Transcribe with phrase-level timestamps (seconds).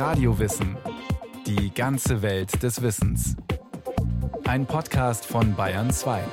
[0.00, 0.78] Radiowissen.
[1.46, 3.36] Die ganze Welt des Wissens.
[4.48, 6.24] Ein Podcast von Bayern 2.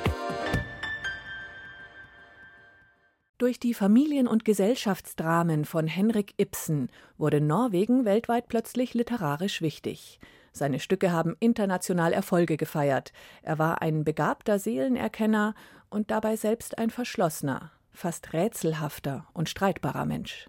[3.36, 10.18] Durch die Familien- und Gesellschaftsdramen von Henrik Ibsen wurde Norwegen weltweit plötzlich literarisch wichtig.
[10.52, 13.12] Seine Stücke haben international Erfolge gefeiert.
[13.42, 15.54] Er war ein begabter Seelenerkenner
[15.90, 20.48] und dabei selbst ein verschlossener, fast rätselhafter und streitbarer Mensch.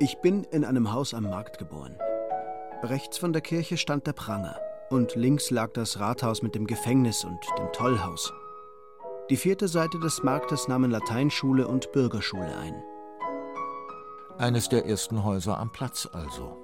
[0.00, 1.96] Ich bin in einem Haus am Markt geboren.
[2.82, 4.58] Rechts von der Kirche stand der Pranger
[4.90, 8.32] und links lag das Rathaus mit dem Gefängnis und dem Tollhaus.
[9.30, 12.74] Die vierte Seite des Marktes nahmen Lateinschule und Bürgerschule ein.
[14.36, 16.58] Eines der ersten Häuser am Platz also.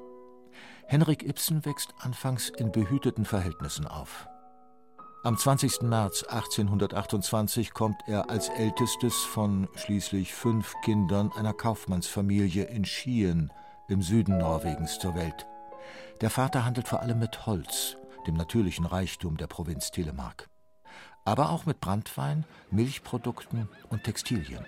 [0.88, 4.26] Henrik Ibsen wächst anfangs in behüteten Verhältnissen auf.
[5.22, 5.82] Am 20.
[5.82, 13.52] März 1828 kommt er als ältestes von schließlich fünf Kindern einer Kaufmannsfamilie in Skien
[13.88, 15.46] im Süden Norwegens zur Welt.
[16.22, 20.48] Der Vater handelt vor allem mit Holz, dem natürlichen Reichtum der Provinz Telemark.
[21.26, 24.64] Aber auch mit Brandwein, Milchprodukten und Textilien.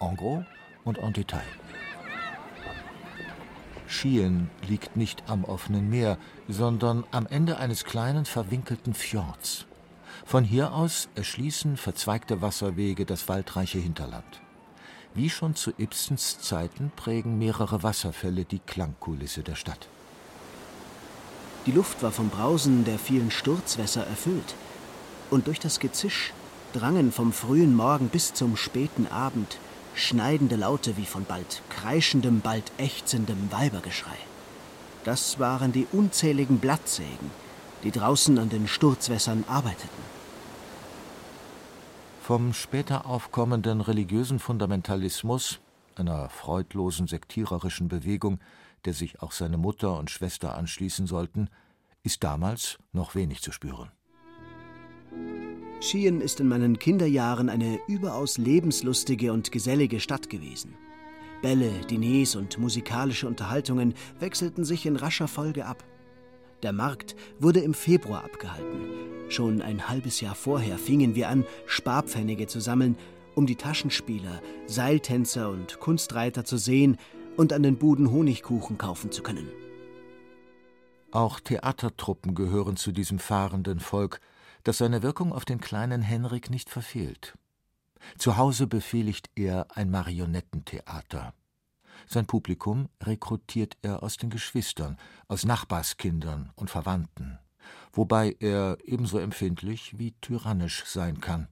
[0.00, 0.42] En gros
[0.84, 1.42] und en Detail.
[3.86, 6.16] Skien liegt nicht am offenen Meer,
[6.48, 9.66] sondern am Ende eines kleinen verwinkelten Fjords.
[10.24, 14.40] Von hier aus erschließen verzweigte Wasserwege das waldreiche Hinterland.
[15.14, 19.88] Wie schon zu Ibsens Zeiten prägen mehrere Wasserfälle die Klangkulisse der Stadt.
[21.66, 24.54] Die Luft war vom Brausen der vielen Sturzwässer erfüllt.
[25.30, 26.32] Und durch das Gezisch
[26.72, 29.58] drangen vom frühen Morgen bis zum späten Abend
[29.94, 34.16] schneidende Laute wie von bald kreischendem, bald ächzendem Weibergeschrei.
[35.04, 37.30] Das waren die unzähligen Blattsägen,
[37.82, 40.02] die draußen an den Sturzwässern arbeiteten.
[42.20, 45.60] Vom später aufkommenden religiösen Fundamentalismus,
[45.96, 48.38] einer freudlosen sektiererischen Bewegung,
[48.84, 51.48] der sich auch seine Mutter und Schwester anschließen sollten,
[52.02, 53.90] ist damals noch wenig zu spüren.
[55.80, 60.76] Skien ist in meinen Kinderjahren eine überaus lebenslustige und gesellige Stadt gewesen.
[61.42, 65.82] Bälle, Diners und musikalische Unterhaltungen wechselten sich in rascher Folge ab.
[66.62, 68.88] Der Markt wurde im Februar abgehalten.
[69.28, 72.96] Schon ein halbes Jahr vorher fingen wir an, Sparpfennige zu sammeln,
[73.34, 76.98] um die Taschenspieler, Seiltänzer und Kunstreiter zu sehen
[77.36, 79.48] und an den Buden Honigkuchen kaufen zu können.
[81.10, 84.20] Auch Theatertruppen gehören zu diesem fahrenden Volk,
[84.64, 87.34] das seine Wirkung auf den kleinen Henrik nicht verfehlt.
[88.18, 91.34] Zu Hause befehligt er ein Marionettentheater.
[92.06, 94.96] Sein Publikum rekrutiert er aus den Geschwistern,
[95.28, 97.38] aus Nachbarskindern und Verwandten,
[97.92, 101.48] wobei er ebenso empfindlich wie tyrannisch sein kann.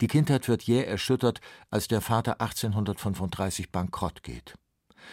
[0.00, 4.54] Die Kindheit wird jäh erschüttert, als der Vater 1835 bankrott geht.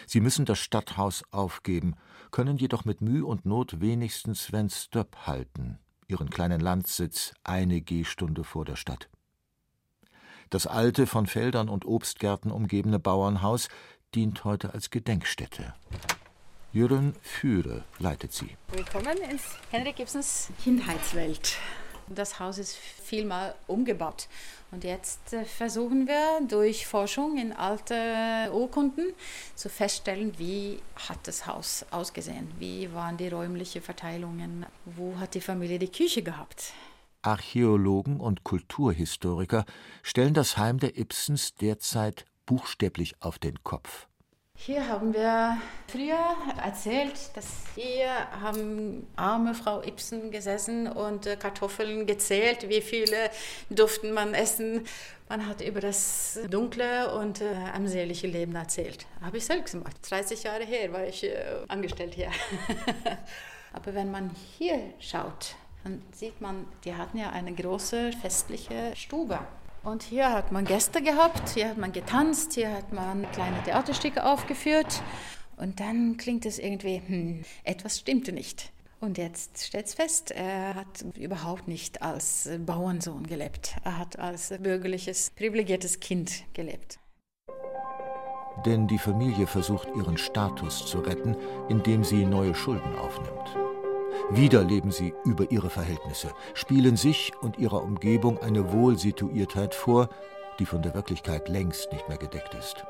[0.08, 1.96] Sie müssen das Stadthaus aufgeben,
[2.32, 8.44] können jedoch mit Mühe und Not wenigstens Sven Stöpp halten, ihren kleinen Landsitz eine Gehstunde
[8.44, 9.10] vor der Stadt.
[10.50, 13.68] Das alte, von Feldern und Obstgärten umgebene Bauernhaus
[14.14, 15.74] dient heute als Gedenkstätte.
[16.72, 18.56] Jürgen Führe leitet sie.
[18.72, 21.58] Willkommen ins Henrik Ibsens Kindheitswelt.
[22.08, 24.28] Das Haus ist vielmal umgebaut.
[24.72, 29.14] Und jetzt äh, versuchen wir durch Forschung in alte Urkunden
[29.56, 35.42] zu feststellen, wie hat das Haus ausgesehen, wie waren die räumlichen Verteilungen, wo hat die
[35.42, 36.74] Familie die Küche gehabt.
[37.26, 39.66] Archäologen und Kulturhistoriker
[40.04, 44.08] stellen das Heim der Ibsens derzeit buchstäblich auf den Kopf.
[44.58, 46.18] Hier haben wir früher
[46.64, 48.10] erzählt, dass hier
[48.42, 53.30] haben arme Frau Ibsen gesessen und äh, Kartoffeln gezählt, wie viele
[53.70, 54.86] durften man essen.
[55.28, 59.06] Man hat über das dunkle und äh, armselige Leben erzählt.
[59.22, 59.98] Habe ich selbst gemacht.
[60.10, 61.36] 30 Jahre her war ich äh,
[61.68, 62.32] angestellt hier.
[63.74, 69.40] Aber wenn man hier schaut, dann sieht man, die hatten ja eine große festliche Stube.
[69.84, 74.26] Und hier hat man Gäste gehabt, hier hat man getanzt, hier hat man kleine Theaterstücke
[74.26, 75.04] aufgeführt.
[75.58, 78.72] Und dann klingt es irgendwie, hm, etwas stimmte nicht.
[79.00, 83.76] Und jetzt steht es fest, er hat überhaupt nicht als Bauernsohn gelebt.
[83.84, 86.98] Er hat als bürgerliches, privilegiertes Kind gelebt.
[88.66, 91.36] Denn die Familie versucht ihren Status zu retten,
[91.70, 93.65] indem sie neue Schulden aufnimmt.
[94.32, 100.10] Wieder leben sie über ihre Verhältnisse, spielen sich und ihrer Umgebung eine Wohlsituiertheit vor,
[100.60, 102.84] die von der Wirklichkeit längst nicht mehr gedeckt ist.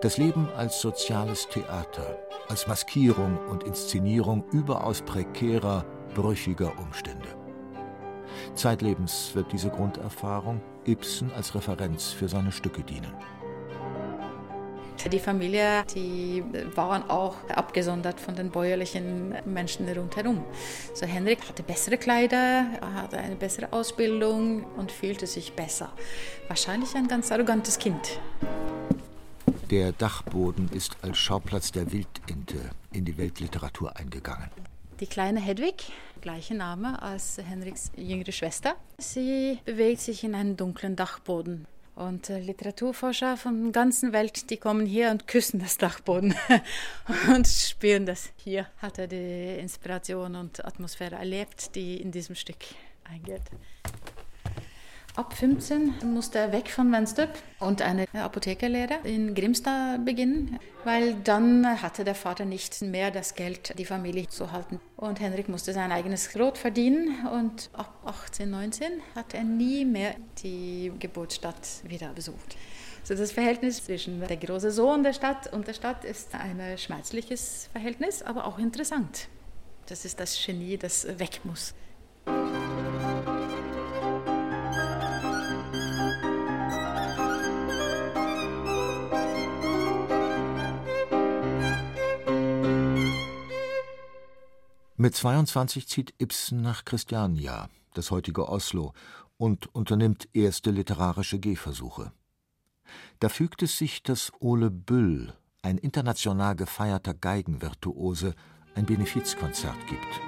[0.00, 2.18] Das Leben als soziales Theater,
[2.48, 5.84] als Maskierung und Inszenierung überaus prekärer,
[6.14, 7.28] brüchiger Umstände.
[8.54, 13.12] Zeitlebens wird diese Grunderfahrung Ibsen als Referenz für seine Stücke dienen.
[15.10, 16.42] Die Familie, die
[16.74, 20.42] waren auch abgesondert von den bäuerlichen Menschen rundherum.
[20.94, 25.92] So Henrik hatte bessere Kleider, hatte eine bessere Ausbildung und fühlte sich besser.
[26.48, 28.18] Wahrscheinlich ein ganz arrogantes Kind.
[29.70, 34.50] Der Dachboden ist als Schauplatz der Wildente in die Weltliteratur eingegangen.
[35.00, 40.96] Die kleine Hedwig, gleicher Name als Henriks jüngere Schwester, sie bewegt sich in einem dunklen
[40.96, 41.66] Dachboden.
[41.94, 46.34] Und äh, Literaturforscher von der ganzen Welt, die kommen hier und küssen das Dachboden
[47.28, 48.30] und spüren das.
[48.36, 52.58] Hier hat er die Inspiration und Atmosphäre erlebt, die in diesem Stück
[53.04, 53.42] eingeht.
[55.16, 57.30] Ab 15 musste er weg von Wenstrup
[57.60, 63.78] und eine Apothekerlehre in Grimstad beginnen, weil dann hatte der Vater nicht mehr das Geld,
[63.78, 64.80] die Familie zu halten.
[64.96, 70.16] Und Henrik musste sein eigenes Brot verdienen und ab 18, 19 hat er nie mehr
[70.42, 72.56] die Geburtsstadt wieder besucht.
[73.02, 77.68] Also das Verhältnis zwischen der großen Sohn der Stadt und der Stadt ist ein schmerzliches
[77.70, 79.28] Verhältnis, aber auch interessant.
[79.86, 81.72] Das ist das Genie, das weg muss.
[95.04, 98.94] Mit 22 zieht Ibsen nach Christiania, das heutige Oslo,
[99.36, 102.10] und unternimmt erste literarische Gehversuche.
[103.20, 108.34] Da fügt es sich, dass Ole Büll, ein international gefeierter Geigenvirtuose,
[108.74, 110.20] ein Benefizkonzert gibt.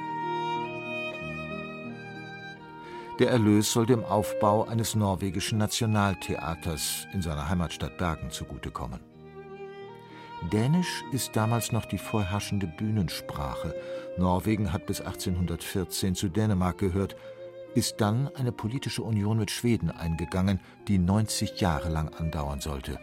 [3.18, 9.15] Der Erlös soll dem Aufbau eines norwegischen Nationaltheaters in seiner Heimatstadt Bergen zugutekommen.
[10.42, 13.74] Dänisch ist damals noch die vorherrschende Bühnensprache.
[14.18, 17.16] Norwegen hat bis 1814 zu Dänemark gehört,
[17.74, 22.98] ist dann eine politische Union mit Schweden eingegangen, die 90 Jahre lang andauern sollte.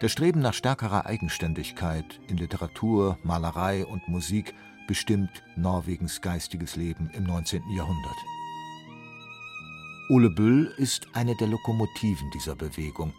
[0.00, 4.54] Das Streben nach stärkerer Eigenständigkeit in Literatur, Malerei und Musik
[4.88, 7.62] bestimmt Norwegens geistiges Leben im 19.
[7.76, 8.16] Jahrhundert.
[10.08, 13.12] Ole Büll ist eine der Lokomotiven dieser Bewegung,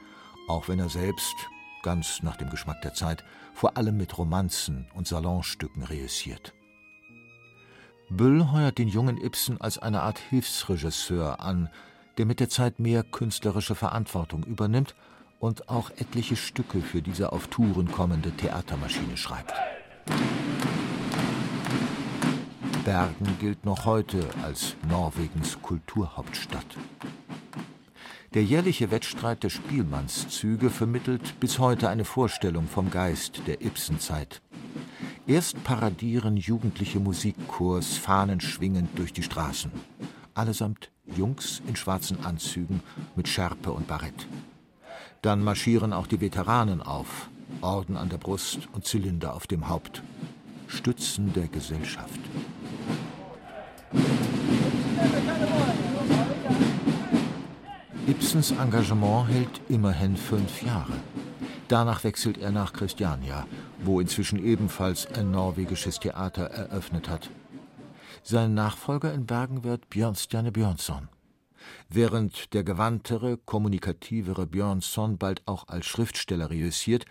[0.49, 1.35] auch wenn er selbst
[1.83, 3.23] ganz nach dem Geschmack der Zeit,
[3.53, 6.53] vor allem mit Romanzen und Salonstücken reüssiert.
[8.09, 11.69] Büll heuert den jungen Ibsen als eine Art Hilfsregisseur an,
[12.17, 14.95] der mit der Zeit mehr künstlerische Verantwortung übernimmt
[15.39, 19.53] und auch etliche Stücke für diese auf Touren kommende Theatermaschine schreibt.
[22.83, 26.65] Bergen gilt noch heute als Norwegens Kulturhauptstadt.
[28.33, 34.41] Der jährliche Wettstreit der Spielmannszüge vermittelt bis heute eine Vorstellung vom Geist der Ibsenzeit.
[35.27, 39.69] Erst paradieren jugendliche Musikchors fahnenschwingend durch die Straßen.
[40.33, 42.81] Allesamt Jungs in schwarzen Anzügen
[43.17, 44.27] mit Schärpe und Barett.
[45.21, 47.29] Dann marschieren auch die Veteranen auf,
[47.59, 50.03] Orden an der Brust und Zylinder auf dem Haupt.
[50.67, 52.21] Stützen der Gesellschaft.
[58.11, 60.91] Ibsens Engagement hält immerhin fünf Jahre.
[61.69, 63.47] Danach wechselt er nach Christiania,
[63.85, 67.29] wo inzwischen ebenfalls ein norwegisches Theater eröffnet hat.
[68.21, 71.07] Sein Nachfolger in Bergen wird Björnstjerne Björnsson.
[71.87, 77.05] Während der gewandtere, kommunikativere Björnsson bald auch als Schriftsteller reüssiert,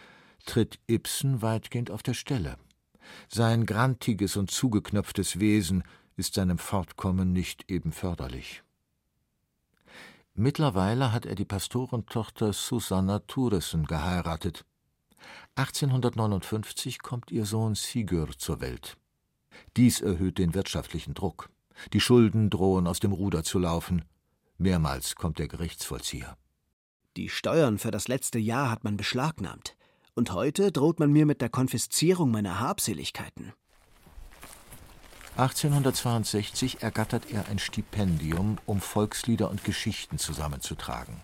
[0.45, 2.59] tritt Ibsen weitgehend auf der Stelle.
[3.27, 5.83] Sein grantiges und zugeknöpftes Wesen
[6.19, 8.63] ist seinem Fortkommen nicht eben förderlich.
[10.35, 14.65] Mittlerweile hat er die Pastorentochter Susanna Thuresen geheiratet.
[15.57, 18.97] 1859 kommt ihr Sohn Sigurd zur Welt.
[19.77, 21.51] Dies erhöht den wirtschaftlichen Druck.
[21.93, 24.05] Die Schulden drohen aus dem Ruder zu laufen.
[24.59, 26.37] Mehrmals kommt der Gerichtsvollzieher.
[27.17, 29.77] Die Steuern für das letzte Jahr hat man beschlagnahmt.
[30.15, 33.53] Und heute droht man mir mit der Konfiszierung meiner Habseligkeiten.
[35.41, 41.17] 1862 ergattert er ein Stipendium, um Volkslieder und Geschichten zusammenzutragen.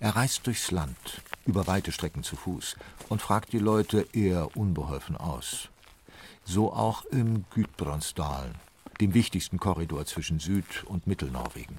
[0.00, 0.96] Er reist durchs Land,
[1.44, 2.76] über weite Strecken zu Fuß,
[3.10, 5.68] und fragt die Leute eher unbeholfen aus.
[6.42, 8.54] So auch im Gudbrandsdalen,
[8.98, 11.76] dem wichtigsten Korridor zwischen Süd- und Mittelnorwegen.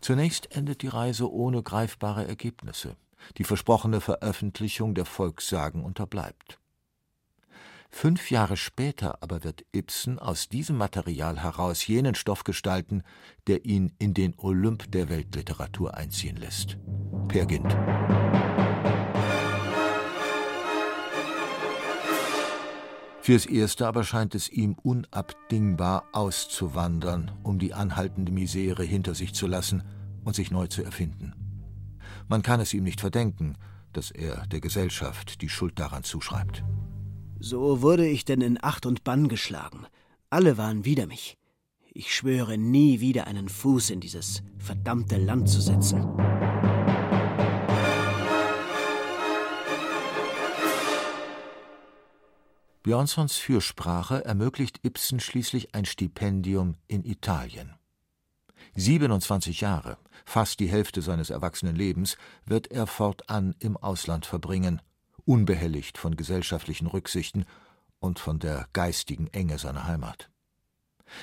[0.00, 2.96] Zunächst endet die Reise ohne greifbare Ergebnisse.
[3.36, 6.58] Die versprochene Veröffentlichung der Volkssagen unterbleibt.
[7.96, 13.04] Fünf Jahre später aber wird Ibsen aus diesem Material heraus jenen Stoff gestalten,
[13.46, 16.76] der ihn in den Olymp der Weltliteratur einziehen lässt.
[17.28, 17.72] Per Gynt.
[23.20, 29.46] Fürs Erste aber scheint es ihm unabdingbar auszuwandern, um die anhaltende Misere hinter sich zu
[29.46, 29.84] lassen
[30.24, 31.32] und sich neu zu erfinden.
[32.26, 33.56] Man kann es ihm nicht verdenken,
[33.92, 36.64] dass er der Gesellschaft die Schuld daran zuschreibt.
[37.38, 39.86] So wurde ich denn in Acht und Bann geschlagen.
[40.30, 41.36] Alle waren wider mich.
[41.92, 46.04] Ich schwöre, nie wieder einen Fuß in dieses verdammte Land zu setzen.
[52.82, 57.74] Björnsons Fürsprache ermöglicht Ibsen schließlich ein Stipendium in Italien.
[58.74, 64.82] 27 Jahre, fast die Hälfte seines erwachsenen Lebens, wird er fortan im Ausland verbringen,
[65.24, 67.44] unbehelligt von gesellschaftlichen Rücksichten
[67.98, 70.30] und von der geistigen Enge seiner Heimat.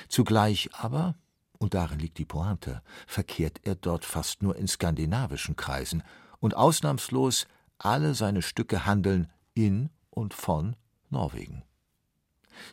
[0.08, 1.14] Zugleich aber,
[1.58, 6.02] und darin liegt die Pointe, verkehrt er dort fast nur in skandinavischen Kreisen,
[6.40, 7.46] und ausnahmslos
[7.78, 10.76] alle seine Stücke handeln in und von
[11.08, 11.62] Norwegen.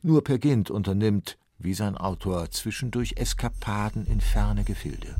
[0.02, 5.16] Nur Per Gint unternimmt, wie sein Autor, zwischendurch Eskapaden in ferne Gefilde.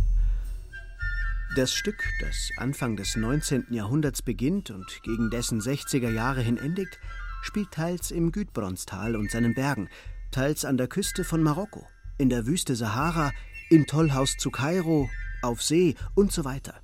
[1.56, 3.66] Das Stück, das Anfang des 19.
[3.72, 7.00] Jahrhunderts beginnt und gegen dessen 60er Jahre hin endigt,
[7.42, 9.90] spielt teils im Gütbronstal und seinen Bergen,
[10.30, 11.88] teils an der Küste von Marokko,
[12.20, 13.32] in der Wüste Sahara,
[13.72, 15.10] im Tollhaus zu Kairo,
[15.42, 16.76] auf See und so weiter.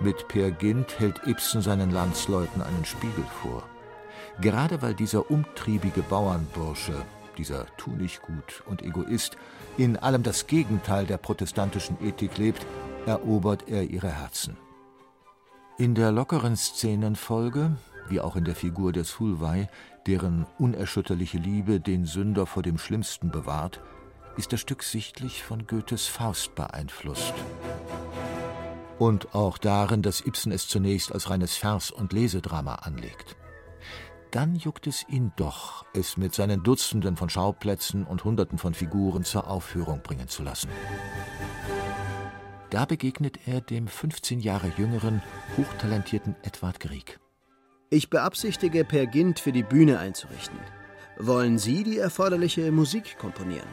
[0.00, 3.68] Mit Peer Gynt hält Ibsen seinen Landsleuten einen Spiegel vor.
[4.40, 6.94] Gerade weil dieser umtriebige Bauernbursche,
[7.34, 9.36] dieser Tunichtgut und Egoist,
[9.76, 12.64] in allem das Gegenteil der protestantischen Ethik lebt,
[13.06, 14.56] erobert er ihre Herzen.
[15.76, 17.76] In der lockeren Szenenfolge,
[18.08, 19.66] wie auch in der Figur des Fulvey,
[20.06, 23.80] deren unerschütterliche Liebe den Sünder vor dem Schlimmsten bewahrt,
[24.36, 27.34] ist das Stück sichtlich von Goethes Faust beeinflusst.
[28.98, 33.36] Und auch darin, dass Ibsen es zunächst als reines Vers- und Lesedrama anlegt.
[34.34, 39.22] Dann juckt es ihn doch, es mit seinen Dutzenden von Schauplätzen und Hunderten von Figuren
[39.22, 40.68] zur Aufführung bringen zu lassen.
[42.70, 45.22] Da begegnet er dem 15 Jahre jüngeren,
[45.56, 47.20] hochtalentierten Edward Grieg.
[47.90, 50.58] Ich beabsichtige, Per Gint für die Bühne einzurichten.
[51.16, 53.68] Wollen Sie die erforderliche Musik komponieren?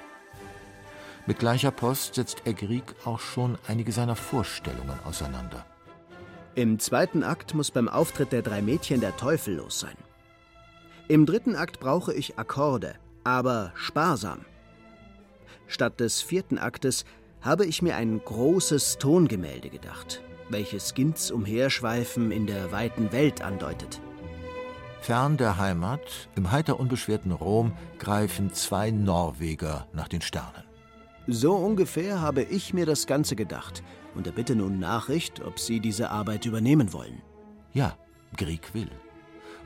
[1.26, 5.66] Mit gleicher Post setzt er Grieg auch schon einige seiner Vorstellungen auseinander.
[6.54, 9.98] Im zweiten Akt muss beim Auftritt der drei Mädchen der Teufel los sein.
[11.12, 14.46] Im dritten Akt brauche ich Akkorde, aber sparsam.
[15.68, 17.04] Statt des vierten Aktes
[17.42, 24.00] habe ich mir ein großes Tongemälde gedacht, welches Gints Umherschweifen in der weiten Welt andeutet.
[25.02, 30.64] Fern der Heimat, im heiter unbeschwerten Rom, greifen zwei Norweger nach den Sternen.
[31.28, 33.84] So ungefähr habe ich mir das Ganze gedacht
[34.16, 37.22] und erbitte nun Nachricht, ob Sie diese Arbeit übernehmen wollen.
[37.74, 37.98] Ja,
[38.38, 38.88] Grieg will.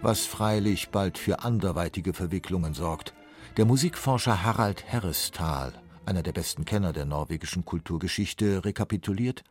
[0.02, 3.14] Was freilich bald für anderweitige Verwicklungen sorgt.
[3.58, 5.74] Der Musikforscher Harald Herresthal
[6.06, 9.44] einer der besten Kenner der norwegischen Kulturgeschichte, rekapituliert.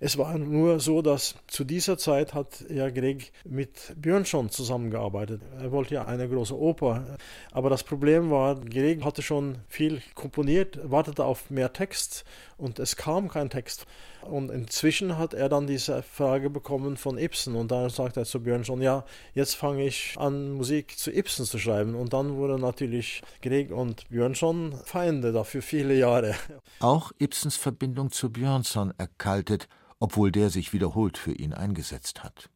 [0.00, 5.40] Es war nur so, dass zu dieser Zeit hat ja Grieg mit Björnson zusammengearbeitet.
[5.58, 7.16] Er wollte ja eine große Oper.
[7.52, 12.24] Aber das Problem war, Grieg hatte schon viel komponiert, wartete auf mehr Text
[12.58, 13.86] und es kam kein Text.
[14.24, 18.42] Und inzwischen hat er dann diese Frage bekommen von Ibsen und dann sagt er zu
[18.42, 19.04] Björnson, ja,
[19.34, 21.94] jetzt fange ich an, Musik zu Ibsen zu schreiben.
[21.94, 26.34] Und dann wurden natürlich Grieg und Björnson Feinde dafür viele Jahre.
[26.80, 29.68] Auch Ibsens Verbindung zu Björnson erkaltet,
[30.00, 32.50] obwohl der sich wiederholt für ihn eingesetzt hat.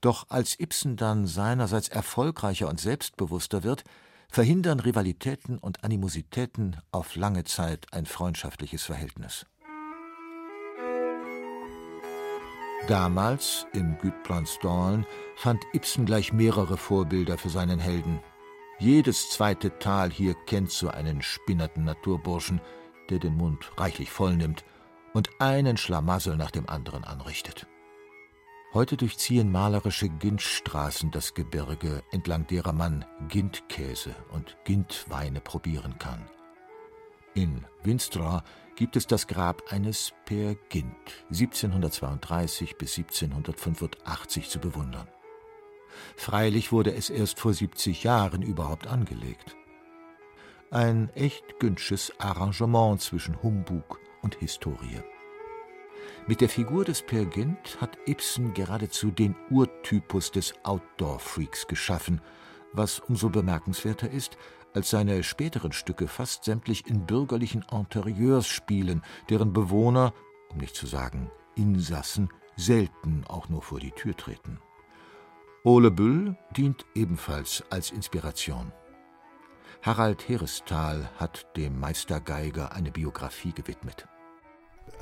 [0.00, 3.84] Doch als Ibsen dann seinerseits erfolgreicher und selbstbewusster wird,
[4.28, 9.46] verhindern Rivalitäten und Animositäten auf lange Zeit ein freundschaftliches Verhältnis.
[12.88, 18.20] Damals, im Gudbrandsdalen, fand Ibsen gleich mehrere Vorbilder für seinen Helden.
[18.80, 22.60] Jedes zweite Tal hier kennt so einen spinnerten Naturburschen,
[23.08, 24.64] der den Mund reichlich vollnimmt
[25.14, 27.68] und einen Schlamassel nach dem anderen anrichtet.
[28.74, 36.28] Heute durchziehen malerische Gintstraßen das Gebirge, entlang derer man Gintkäse und Gintweine probieren kann.
[37.34, 38.44] In Winstra
[38.76, 45.08] gibt es das Grab eines Per Gint, 1732 bis 1785 zu bewundern.
[46.16, 49.56] Freilich wurde es erst vor 70 Jahren überhaupt angelegt.
[50.70, 55.02] Ein echt güntsches Arrangement zwischen Humbug und Historie.
[56.26, 62.20] Mit der Figur des Per Gint hat Ibsen geradezu den Urtypus des Outdoor-Freaks geschaffen,
[62.72, 64.36] was umso bemerkenswerter ist,
[64.74, 70.12] als seine späteren Stücke fast sämtlich in bürgerlichen Interieurs spielen, deren Bewohner,
[70.50, 74.58] um nicht zu sagen Insassen, selten auch nur vor die Tür treten.
[75.64, 78.72] Ole Büll dient ebenfalls als Inspiration.
[79.82, 84.06] Harald Heresthal hat dem Meistergeiger eine Biografie gewidmet.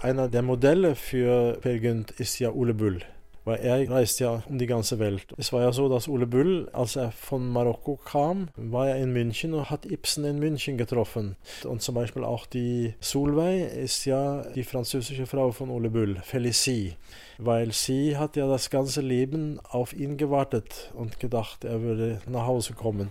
[0.03, 3.03] Einer der Modelle für Per Gynt ist ja Ole Bull.
[3.51, 5.27] Weil er reist ja um die ganze Welt.
[5.37, 9.13] Es war ja so, dass Ole Bull, als er von Marokko kam, war er in
[9.13, 11.35] München und hat Ibsen in München getroffen.
[11.65, 16.95] Und zum Beispiel auch die Solveig ist ja die französische Frau von Ole Bull, Felicie.
[17.39, 22.47] Weil sie hat ja das ganze Leben auf ihn gewartet und gedacht, er würde nach
[22.47, 23.11] Hause kommen.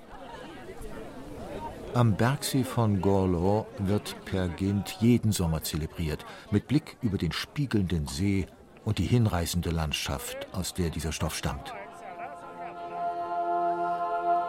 [1.96, 8.08] Am Bergsee von Gorlo wird Per Gynt jeden Sommer zelebriert, mit Blick über den spiegelnden
[8.08, 8.46] See
[8.90, 11.72] und die hinreißende Landschaft, aus der dieser Stoff stammt.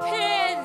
[0.01, 0.65] Per!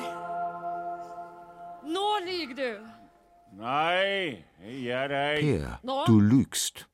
[4.62, 6.88] Er du lügst.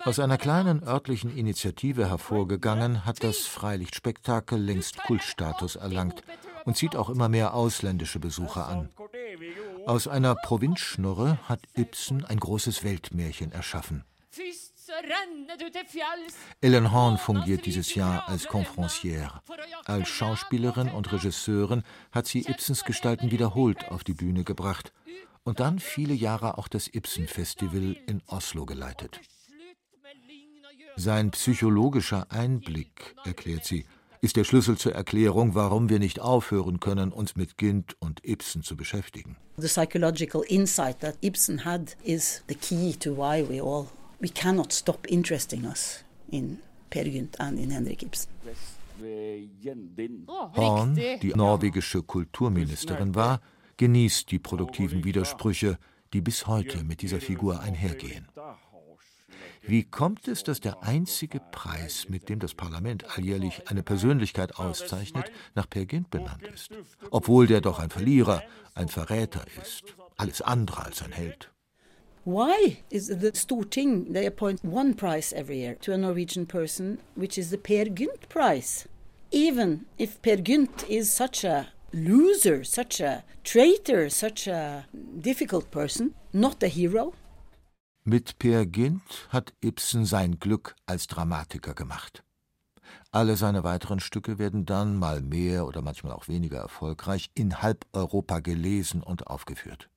[0.00, 6.22] Aus einer kleinen örtlichen Initiative hervorgegangen, hat das Freilichtspektakel längst Kultstatus erlangt
[6.66, 8.90] und zieht auch immer mehr ausländische Besucher an.
[9.86, 14.04] Aus einer Provinzschnurre hat Ibsen ein großes Weltmärchen erschaffen.
[16.60, 19.40] Ellen Horn fungiert dieses Jahr als Confrancière.
[19.84, 21.82] Als Schauspielerin und Regisseurin
[22.12, 24.92] hat sie Ibsens Gestalten wiederholt auf die Bühne gebracht
[25.44, 29.20] und dann viele Jahre auch das Ibsen-Festival in Oslo geleitet.
[30.96, 33.84] Sein psychologischer Einblick, erklärt sie,
[34.20, 38.62] ist der Schlüssel zur Erklärung, warum wir nicht aufhören können, uns mit Gint und Ibsen
[38.62, 39.36] zu beschäftigen.
[39.58, 43.88] The psychological insight that Ibsen had is the key to why we all
[44.24, 48.30] we cannot stop interesting us in Per Gynt and in Henrik Ibsen.
[50.56, 53.40] Horn, die norwegische Kulturministerin war,
[53.76, 55.78] genießt die produktiven Widersprüche,
[56.12, 58.28] die bis heute mit dieser Figur einhergehen.
[59.66, 65.32] Wie kommt es, dass der einzige Preis, mit dem das Parlament alljährlich eine Persönlichkeit auszeichnet,
[65.54, 66.70] nach Per Gynt benannt ist?
[67.10, 68.42] Obwohl der doch ein Verlierer,
[68.74, 71.53] ein Verräter ist, alles andere als ein Held.
[72.24, 77.36] Why is the Storting they appoint one prize every year to a Norwegian person, which
[77.36, 78.88] is the Per Gynt Prize?
[79.30, 84.86] Even if Per Gynt is such a loser, such a traitor, such a
[85.20, 87.12] difficult person, not a hero.
[88.06, 92.24] Mit Per Gynt hat Ibsen sein Glück als Dramatiker gemacht.
[93.12, 97.84] Alle seine weiteren Stücke werden dann, mal mehr oder manchmal auch weniger erfolgreich, in halb
[97.92, 99.90] Europa gelesen und aufgeführt.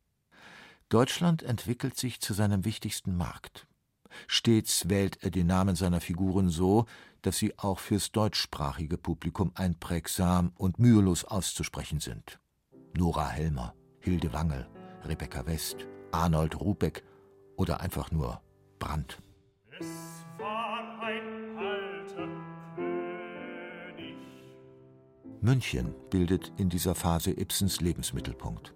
[0.89, 3.67] Deutschland entwickelt sich zu seinem wichtigsten Markt.
[4.28, 6.86] Stets wählt er den Namen seiner Figuren so,
[7.21, 12.39] dass sie auch fürs deutschsprachige Publikum einprägsam und mühelos auszusprechen sind.
[12.95, 14.65] Nora Helmer, Hilde Wangel,
[15.04, 17.04] Rebecca West, Arnold Rubeck
[17.58, 18.41] oder einfach nur
[18.80, 19.21] Brandt.
[19.78, 19.88] Es
[20.38, 22.28] war ein alter
[22.76, 24.15] König.
[25.41, 28.73] München bildet in dieser Phase Ibsens Lebensmittelpunkt.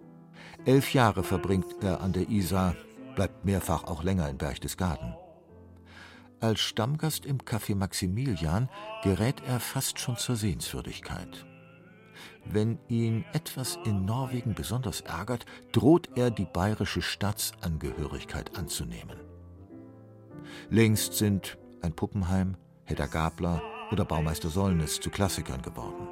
[0.64, 2.76] Elf Jahre verbringt er an der Isar,
[3.16, 5.16] bleibt mehrfach auch länger in Berchtesgaden.
[6.38, 8.68] Als Stammgast im Café Maximilian
[9.02, 11.46] gerät er fast schon zur Sehenswürdigkeit.
[12.44, 19.18] Wenn ihn etwas in Norwegen besonders ärgert, droht er, die bayerische Staatsangehörigkeit anzunehmen.
[20.70, 26.06] Längst sind ein Puppenheim, Hedda Gabler oder Baumeister Sollnes zu Klassikern geworden.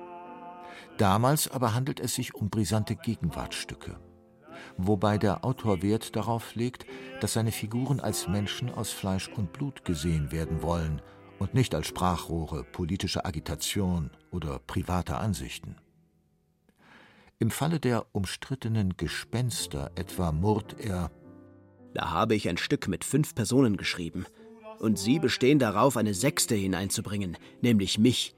[0.99, 3.97] Damals aber handelt es sich um brisante Gegenwartstücke
[4.77, 6.87] wobei der Autor Wert darauf legt,
[7.21, 11.03] dass seine Figuren als Menschen aus Fleisch und Blut gesehen werden wollen
[11.39, 15.77] und nicht als Sprachrohre politischer Agitation oder privater Ansichten.
[17.39, 21.11] Im Falle der umstrittenen Gespenster etwa murrt er
[21.95, 24.27] Da habe ich ein Stück mit fünf Personen geschrieben,
[24.79, 28.35] und Sie bestehen darauf, eine sechste hineinzubringen, nämlich mich,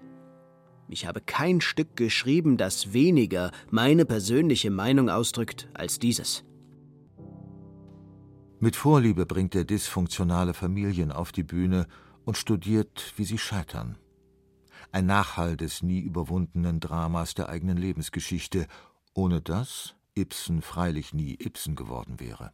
[0.93, 6.45] ich habe kein Stück geschrieben, das weniger meine persönliche Meinung ausdrückt als dieses.
[8.61, 11.87] Mit Vorliebe bringt er dysfunktionale Familien auf die Bühne
[12.25, 13.99] und studiert, wie sie scheitern.
[14.93, 18.67] Ein Nachhall des nie überwundenen Dramas der eigenen Lebensgeschichte,
[19.15, 22.53] ohne das Ibsen freilich nie Ibsen geworden wäre.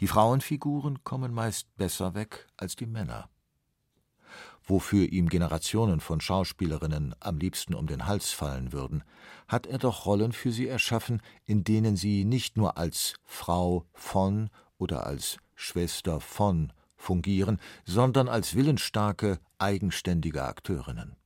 [0.00, 3.30] Die Frauenfiguren kommen meist besser weg als die Männer
[4.68, 9.02] wofür ihm Generationen von Schauspielerinnen am liebsten um den Hals fallen würden,
[9.46, 14.50] hat er doch Rollen für sie erschaffen, in denen sie nicht nur als Frau von
[14.76, 21.16] oder als Schwester von fungieren, sondern als willensstarke, eigenständige Akteurinnen.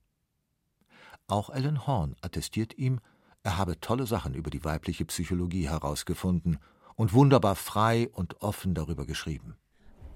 [1.27, 2.99] Auch Ellen Horn attestiert ihm,
[3.43, 6.59] er habe tolle Sachen über die weibliche Psychologie herausgefunden
[6.95, 9.57] und wunderbar frei und offen darüber geschrieben.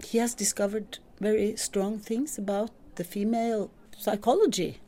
[0.04, 4.80] He has discovered very strong things about the female psychology.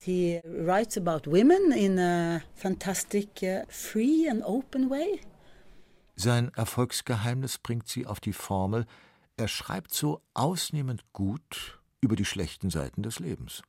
[0.00, 5.20] He writes about women in a fantastic, uh, free and open way.
[6.16, 8.86] Sein Erfolgsgeheimnis bringt sie auf die Formel,
[9.36, 13.62] er schreibt so ausnehmend gut über die schlechten Seiten des Lebens.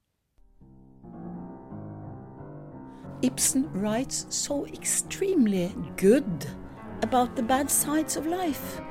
[3.22, 6.26] Ibsen writes so extremely good
[7.04, 8.82] about the bad sides of life.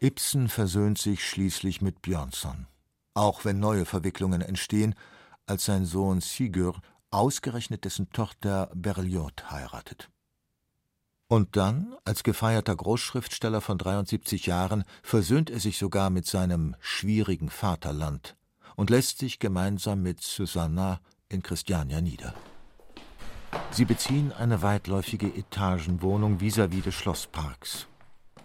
[0.00, 2.66] Ibsen versöhnt sich schließlich mit Björnson,
[3.14, 4.94] auch wenn neue Verwicklungen entstehen,
[5.46, 6.78] als sein Sohn Sigurd
[7.10, 10.10] ausgerechnet dessen Tochter Berlioz heiratet.
[11.26, 17.50] Und dann, als gefeierter Großschriftsteller von 73 Jahren, versöhnt er sich sogar mit seinem schwierigen
[17.50, 18.36] Vaterland
[18.76, 22.34] und lässt sich gemeinsam mit Susanna in Christiania nieder.
[23.70, 27.88] Sie beziehen eine weitläufige Etagenwohnung vis-à-vis des Schlossparks.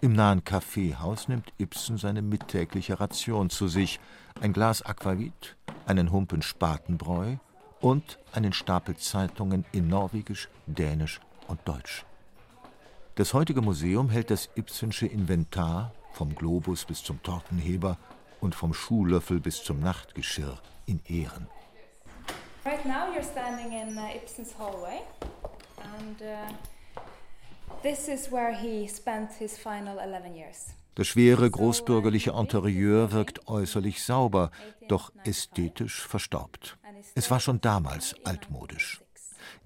[0.04, 4.02] Im nahen Kaffeehaus nimmt Ibsen seine mittägliche Ration zu sich:
[4.42, 7.38] ein Glas Aquavit, einen Humpen Spatenbräu
[7.80, 12.04] und einen Stapel Zeitungen in Norwegisch, Dänisch und Deutsch.
[13.16, 17.98] Das heutige Museum hält das Ibsensche Inventar vom Globus bis zum Tortenheber
[18.42, 21.48] und vom Schuhlöffel bis zum Nachtgeschirr in Ehren.
[22.66, 25.00] Right now you're standing in uh, Ibsen's hallway
[25.98, 26.54] and uh,
[30.96, 34.52] Das schwere großbürgerliche Interieur wirkt äußerlich sauber,
[34.88, 36.78] doch ästhetisch verstaubt.
[37.13, 39.02] Es war schon damals altmodisch.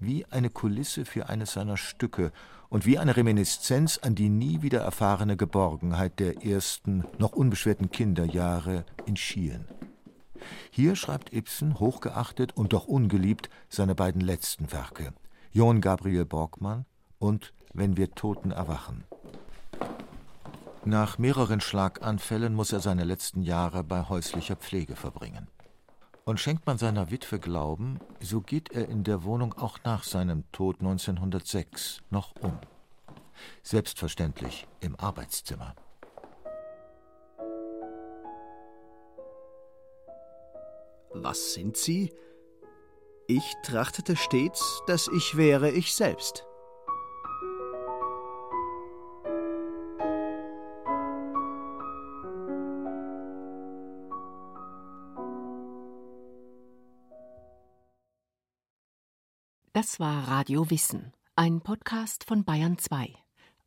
[0.00, 2.32] Wie eine Kulisse für eines seiner Stücke
[2.68, 8.84] und wie eine Reminiszenz an die nie wieder erfahrene Geborgenheit der ersten, noch unbeschwerten Kinderjahre
[9.06, 9.64] in Schien.
[10.72, 15.12] Hier schreibt Ibsen, hochgeachtet und doch ungeliebt, seine beiden letzten Werke:
[15.52, 16.84] John Gabriel Borgmann
[17.20, 19.04] und Wenn wir Toten erwachen.
[20.84, 25.48] Nach mehreren Schlaganfällen muss er seine letzten Jahre bei häuslicher Pflege verbringen.
[26.24, 30.44] Und schenkt man seiner Witwe Glauben, so geht er in der Wohnung auch nach seinem
[30.52, 32.58] Tod 1906 noch um.
[33.62, 35.74] Selbstverständlich im Arbeitszimmer.
[41.12, 42.12] Was sind Sie?
[43.26, 46.47] Ich trachtete stets, dass ich wäre ich selbst.
[59.80, 63.14] Das war Radio Wissen, ein Podcast von Bayern 2.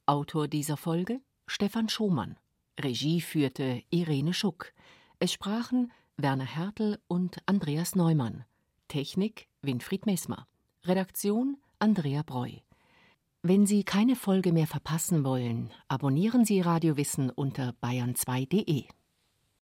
[0.06, 2.36] Autor dieser Folge Stefan Schomann.
[2.78, 4.74] Regie führte Irene Schuck.
[5.19, 8.43] Es sprachen Werner Hertel und Andreas Neumann.
[8.89, 10.47] Technik Winfried Messmer.
[10.84, 12.52] Redaktion Andrea Breu.
[13.41, 18.84] Wenn Sie keine Folge mehr verpassen wollen, abonnieren Sie Radio Wissen unter bayern2.de.